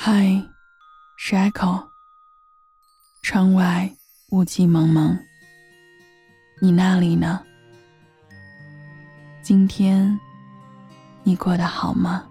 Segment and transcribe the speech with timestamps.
[0.00, 0.40] 嗨，
[1.16, 1.88] 是 Echo。
[3.20, 3.92] 窗外
[4.30, 5.18] 雾气蒙蒙，
[6.60, 7.42] 你那里呢？
[9.42, 10.16] 今天
[11.24, 12.24] 你过得好吗？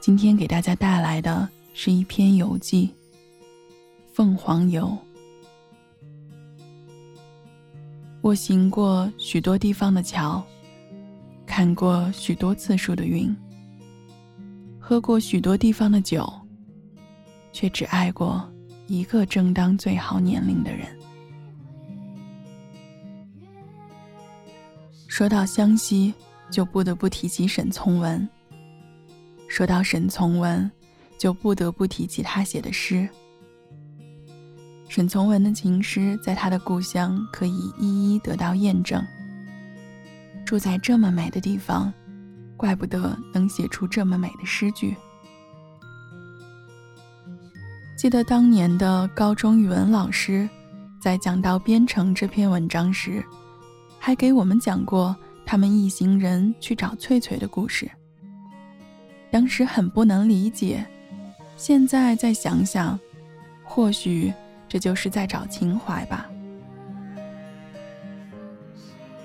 [0.00, 2.88] 今天给大家带来的是一篇游记
[4.14, 4.86] 《凤凰游》。
[8.22, 10.42] 我行过许多地方的桥，
[11.44, 13.36] 看过许多次数的云。
[14.86, 16.30] 喝过许多地方的酒，
[17.54, 18.46] 却只爱过
[18.86, 20.86] 一个正当最好年龄的人。
[25.08, 26.12] 说到湘西，
[26.50, 28.28] 就不得不提及沈从文；
[29.48, 30.70] 说到沈从文，
[31.16, 33.08] 就不得不提及他写的诗。
[34.90, 39.02] 沈从文的情诗，在他的故乡可以一一得到验证。
[40.44, 41.90] 住在这么美的地方。
[42.56, 44.96] 怪不得能写出这么美的诗句。
[47.96, 50.48] 记得当年的高中语文老师，
[51.00, 53.24] 在讲到《边城》这篇文章时，
[53.98, 57.90] 还给我们讲过他们一行人去找翠翠的故事。
[59.30, 60.84] 当时很不能理解，
[61.56, 62.98] 现在再想想，
[63.62, 64.32] 或许
[64.68, 66.26] 这就是在找情怀吧。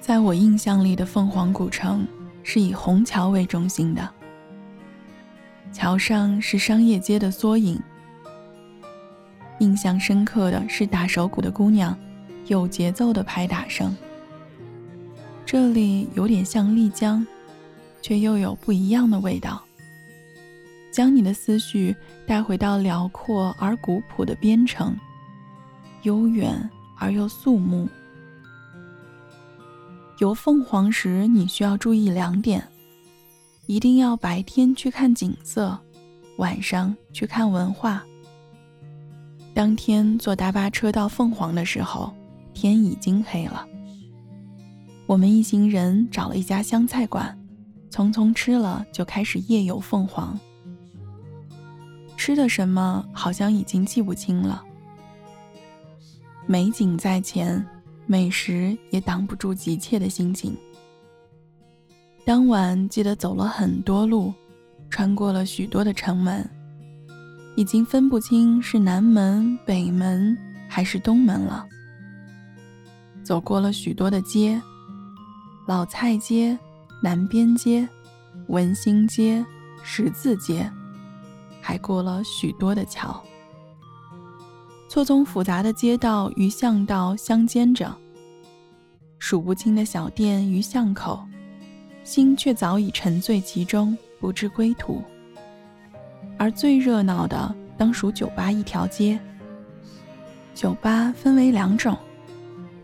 [0.00, 2.06] 在我印象里的凤凰古城。
[2.44, 4.08] 是以虹桥为中心的，
[5.72, 7.80] 桥上是商业街的缩影。
[9.60, 11.98] 印象深刻的是打手鼓的姑娘，
[12.46, 13.96] 有节奏的拍打声。
[15.46, 17.26] 这里有点像丽江，
[18.02, 19.62] 却又有不一样的味道，
[20.90, 24.96] 将你的思绪带回到辽阔而古朴的边城，
[26.02, 27.88] 悠远而又肃穆。
[30.18, 32.66] 游凤凰时，你需要注意两点：
[33.66, 35.76] 一定要白天去看景色，
[36.38, 38.04] 晚上去看文化。
[39.52, 42.14] 当天坐大巴车到凤凰的时候，
[42.52, 43.66] 天已经黑了。
[45.06, 47.36] 我们一行人找了一家湘菜馆，
[47.90, 50.38] 匆匆吃了，就开始夜游凤凰。
[52.16, 54.64] 吃的什么好像已经记不清了。
[56.46, 57.66] 美景在前。
[58.06, 60.56] 美食也挡不住急切的心情。
[62.24, 64.32] 当晚记得走了很多路，
[64.88, 66.48] 穿过了许多的城门，
[67.56, 70.36] 已经分不清是南门、北门
[70.68, 71.66] 还是东门了。
[73.22, 74.60] 走过了许多的街，
[75.66, 76.58] 老菜街、
[77.02, 77.88] 南边街、
[78.48, 79.44] 文兴街、
[79.82, 80.70] 十字街，
[81.60, 83.22] 还过了许多的桥。
[84.94, 87.92] 错综复杂的街道与巷道相间着，
[89.18, 91.20] 数不清的小店与巷口，
[92.04, 95.02] 心却早已沉醉其中，不知归途。
[96.38, 99.18] 而最热闹的当属酒吧一条街。
[100.54, 101.98] 酒吧分为两种，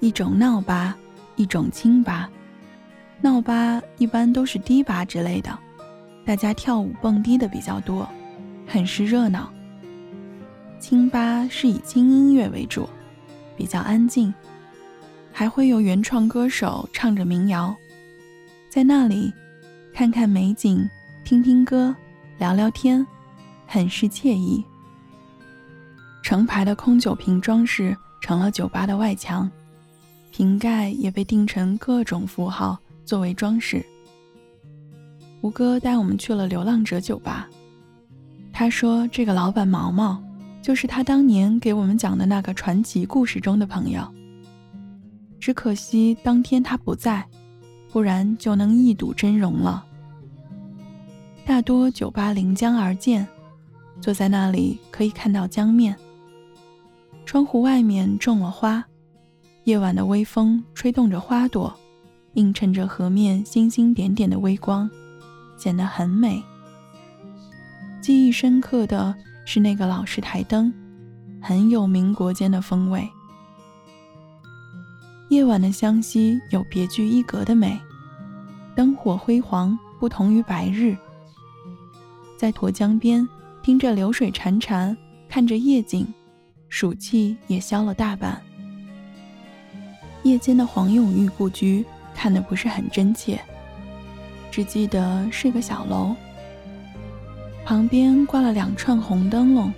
[0.00, 0.98] 一种闹吧，
[1.36, 2.28] 一种清吧。
[3.20, 5.56] 闹吧一般都是迪吧之类的，
[6.26, 8.04] 大家跳舞蹦迪的比较多，
[8.66, 9.48] 很是热闹。
[10.80, 12.88] 清吧是以轻音乐为主，
[13.54, 14.32] 比较安静，
[15.30, 17.76] 还会有原创歌手唱着民谣。
[18.70, 19.30] 在那里，
[19.92, 20.88] 看看美景，
[21.22, 21.94] 听听歌，
[22.38, 23.06] 聊聊天，
[23.66, 24.64] 很是惬意。
[26.22, 29.48] 成排的空酒瓶装饰成了酒吧的外墙，
[30.30, 33.84] 瓶盖也被定成各种符号作为装饰。
[35.42, 37.48] 吴哥带我们去了流浪者酒吧，
[38.50, 40.20] 他说这个老板毛毛。
[40.62, 44.06] 就是他当年给我们讲的那个传奇故事中的朋友。
[45.38, 47.26] 只可惜当天他不在，
[47.90, 49.84] 不然就能一睹真容了。
[51.46, 53.26] 大多酒吧临江而建，
[54.02, 55.96] 坐在那里可以看到江面。
[57.24, 58.84] 窗户外面种了花，
[59.64, 61.74] 夜晚的微风吹动着花朵，
[62.34, 64.88] 映衬着河面星星点点的微光，
[65.56, 66.42] 显得很美。
[68.02, 69.16] 记忆深刻的。
[69.44, 70.72] 是那个老式台灯，
[71.40, 73.08] 很有民国间的风味。
[75.28, 77.78] 夜晚的湘西有别具一格的美，
[78.74, 80.96] 灯火辉煌，不同于白日。
[82.36, 83.28] 在沱江边，
[83.62, 84.96] 听着流水潺潺，
[85.28, 86.06] 看着夜景，
[86.68, 88.40] 暑气也消了大半。
[90.22, 91.84] 夜间的黄永玉故居
[92.14, 93.40] 看的不是很真切，
[94.50, 96.14] 只记得是个小楼。
[97.70, 99.72] 旁边挂了两串红灯笼，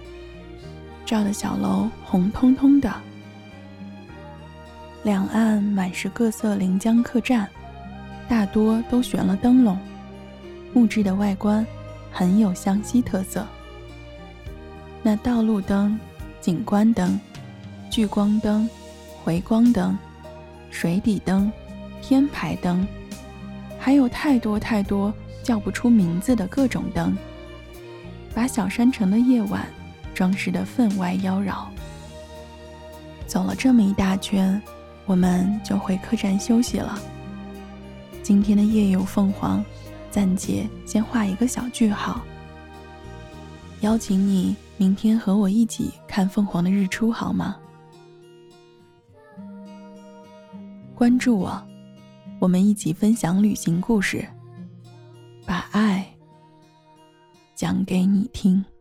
[1.05, 2.91] 照的小楼红彤彤的。
[5.03, 7.47] 两岸满是各色临江客栈，
[8.27, 9.79] 大多都悬了灯笼，
[10.73, 11.67] 木质的外观
[12.11, 13.47] 很有湘西特色。
[15.03, 16.01] 那道路灯、
[16.41, 17.21] 景观灯、
[17.91, 18.67] 聚光灯、
[19.23, 19.99] 回光灯、
[20.71, 21.53] 水底灯、
[22.01, 22.89] 天牌灯，
[23.79, 25.13] 还有太多太多
[25.43, 27.15] 叫不出名字的各种灯，
[28.35, 29.67] 把小山城的夜晚
[30.15, 31.67] 装饰得分外妖娆。
[33.27, 34.61] 走了这么一大圈，
[35.07, 36.99] 我们就回客栈休息了。
[38.23, 39.65] 今天的夜游凤凰，
[40.11, 42.21] 暂且先画一个小句号。
[43.81, 47.57] 邀请你明天和我一起看凤凰的日出，好吗？
[50.95, 51.61] 关注我，
[52.39, 54.25] 我们一起分享旅行故事，
[55.45, 56.07] 把爱
[57.57, 58.12] 讲给你
[58.43, 58.72] 听。